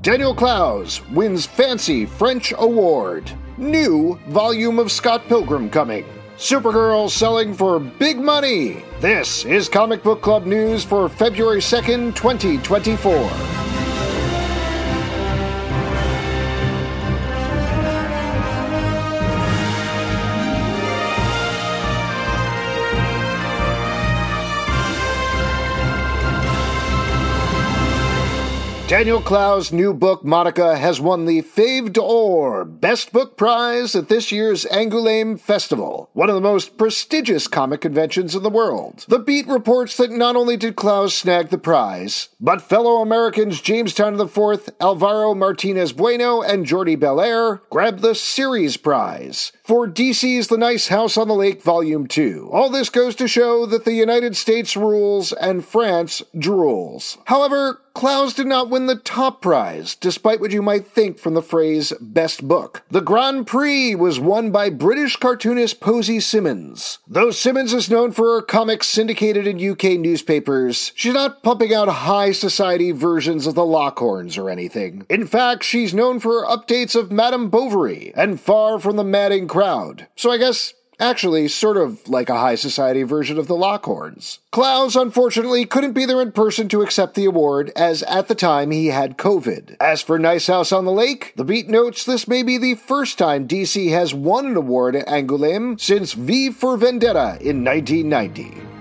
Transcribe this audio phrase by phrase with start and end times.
[0.00, 3.32] Daniel Clowes wins Fancy French Award.
[3.56, 6.04] New volume of Scott Pilgrim coming.
[6.36, 8.84] Supergirl selling for big money.
[9.00, 13.67] This is Comic Book Club news for February 2nd, 2024.
[28.88, 34.32] Daniel Clowes' new book, Monica, has won the Fauve d'Or Best Book Prize at this
[34.32, 39.04] year's Angoulême Festival, one of the most prestigious comic conventions in the world.
[39.06, 43.92] The Beat reports that not only did Clowes snag the prize, but fellow Americans James
[43.92, 50.56] Tynion IV, Alvaro Martinez Bueno, and Jordie Bellaire grabbed the series prize for DC's The
[50.56, 52.48] Nice House on the Lake Volume 2.
[52.50, 57.18] All this goes to show that the United States rules and France drools.
[57.26, 61.42] However, Clowes did not win the top prize, despite what you might think from the
[61.42, 62.84] phrase best book.
[62.88, 67.00] The Grand Prix was won by British cartoonist Posy Simmonds.
[67.08, 71.88] Though Simmonds is known for her comics syndicated in UK newspapers, she's not pumping out
[71.88, 75.04] high society versions of the Lockhorns or anything.
[75.10, 79.48] In fact, she's known for her updates of Madame Bovary and Far from the Madding
[79.48, 80.06] Crowd.
[80.14, 84.38] So I guess Actually, sort of like a high society version of the Lockhorns.
[84.50, 88.72] Clowes, unfortunately, couldn't be there in person to accept the award, as at the time
[88.72, 89.76] he had COVID.
[89.80, 93.16] As for Nice House on the Lake, the Beat notes this may be the first
[93.16, 98.77] time DC has won an award at Angoulême since V for Vendetta in 1990.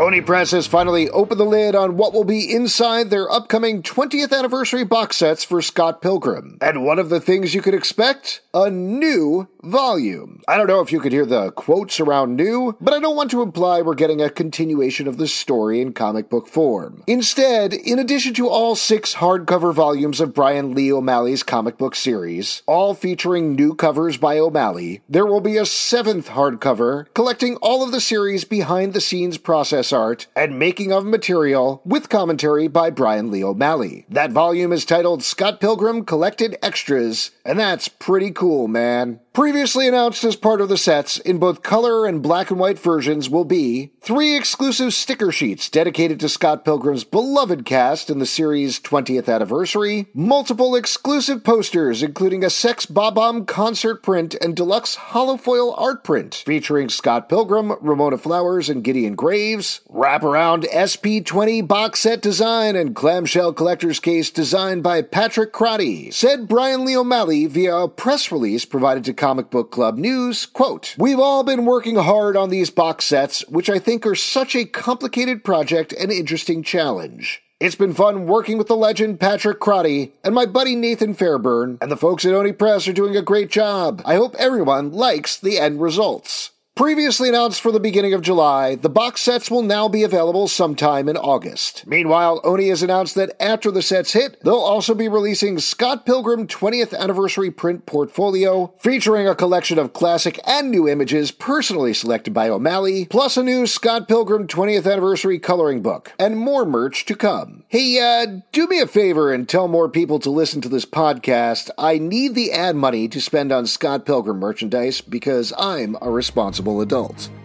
[0.00, 4.36] Oni Press has finally opened the lid on what will be inside their upcoming 20th
[4.36, 6.58] anniversary box sets for Scott Pilgrim.
[6.60, 8.40] And one of the things you could expect?
[8.52, 10.42] A new volume.
[10.46, 13.30] I don't know if you could hear the quotes around new, but I don't want
[13.32, 17.02] to imply we're getting a continuation of the story in comic book form.
[17.06, 22.62] Instead, in addition to all six hardcover volumes of Brian Lee O'Malley's comic book series,
[22.66, 27.92] all featuring new covers by O'Malley, there will be a seventh hardcover collecting all of
[27.92, 33.30] the series behind the scenes process art and making of material with commentary by Brian
[33.30, 34.06] Lee O'Malley.
[34.08, 39.20] That volume is titled Scott Pilgrim Collected Extras, and that's pretty cool, man.
[39.34, 43.28] Previously announced as part of the sets, in both color and black and white versions,
[43.28, 48.78] will be three exclusive sticker sheets dedicated to Scott Pilgrim's beloved cast in the series'
[48.78, 56.04] 20th anniversary, multiple exclusive posters, including a Sex Bob-omb concert print and deluxe holofoil art
[56.04, 62.94] print featuring Scott Pilgrim, Ramona Flowers, and Gideon Graves, wraparound SP20 box set design and
[62.94, 68.64] clamshell collector's case designed by Patrick Crotty, said Brian Lee O'Malley via a press release
[68.64, 73.06] provided to Comic Book Club News, quote, We've all been working hard on these box
[73.06, 77.42] sets, which I think are such a complicated project and interesting challenge.
[77.58, 81.90] It's been fun working with the legend Patrick Crotty and my buddy Nathan Fairbairn, and
[81.90, 84.02] the folks at Oni Press are doing a great job.
[84.04, 86.50] I hope everyone likes the end results.
[86.76, 91.08] Previously announced for the beginning of July, the box sets will now be available sometime
[91.08, 91.86] in August.
[91.86, 96.48] Meanwhile, Oni has announced that after the sets hit, they'll also be releasing Scott Pilgrim
[96.48, 102.48] 20th Anniversary Print Portfolio, featuring a collection of classic and new images personally selected by
[102.48, 107.62] O'Malley, plus a new Scott Pilgrim 20th Anniversary coloring book, and more merch to come.
[107.68, 111.70] Hey, uh, do me a favor and tell more people to listen to this podcast.
[111.78, 116.63] I need the ad money to spend on Scott Pilgrim merchandise because I'm a responsible
[116.64, 117.43] responsible adult.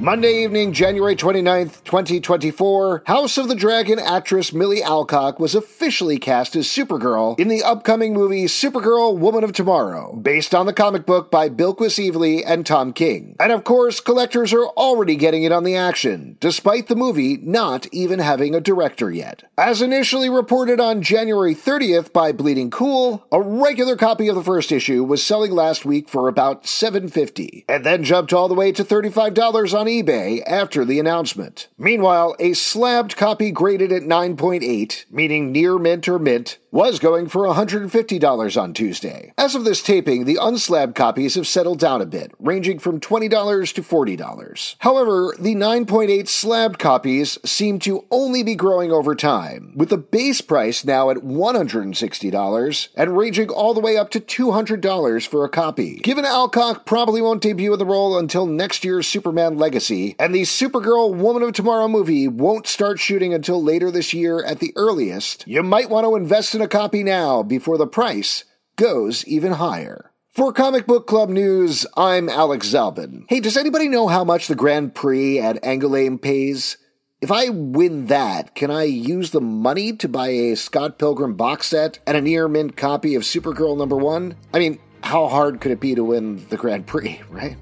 [0.00, 6.56] Monday evening, January 29th, 2024, House of the Dragon actress Millie Alcock was officially cast
[6.56, 11.30] as Supergirl in the upcoming movie Supergirl Woman of Tomorrow, based on the comic book
[11.30, 13.36] by Bilquis Evely and Tom King.
[13.38, 17.86] And of course, collectors are already getting in on the action, despite the movie not
[17.92, 19.42] even having a director yet.
[19.58, 24.72] As initially reported on January 30th by Bleeding Cool, a regular copy of the first
[24.72, 28.82] issue was selling last week for about $7.50, and then jumped all the way to
[28.82, 31.68] $35 on eBay after the announcement.
[31.76, 37.42] Meanwhile, a slabbed copy graded at 9.8, meaning near mint or mint, was going for
[37.42, 39.32] $150 on Tuesday.
[39.36, 43.74] As of this taping, the unslabbed copies have settled down a bit, ranging from $20
[43.74, 44.76] to $40.
[44.78, 50.40] However, the 9.8 slabbed copies seem to only be growing over time, with the base
[50.40, 55.96] price now at $160 and ranging all the way up to $200 for a copy.
[55.96, 60.42] Given Alcock probably won't debut in the role until next year's Superman Legacy, and the
[60.42, 65.46] Supergirl Woman of Tomorrow movie won't start shooting until later this year at the earliest,
[65.46, 68.44] you might want to invest in a copy now before the price
[68.76, 70.12] goes even higher.
[70.28, 73.24] For Comic Book Club News, I'm Alex Zalben.
[73.30, 76.76] Hey, does anybody know how much the Grand Prix at Angoulême pays?
[77.22, 81.68] If I win that, can I use the money to buy a Scott Pilgrim box
[81.68, 84.36] set and a near mint copy of Supergirl number one?
[84.52, 87.56] I mean, how hard could it be to win the Grand Prix, right?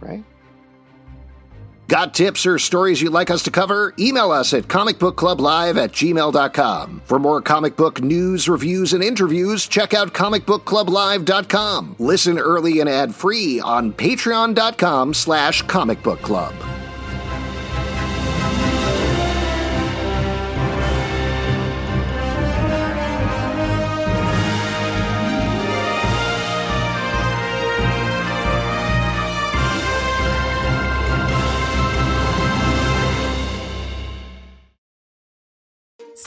[0.00, 0.24] Right?
[1.88, 3.94] Got tips or stories you'd like us to cover?
[3.98, 7.02] Email us at comicbookclublive at gmail.com.
[7.06, 11.96] For more comic book news, reviews, and interviews, check out comicbookclublive.com.
[11.98, 16.67] Listen early and ad-free on patreon.com slash comicbookclub.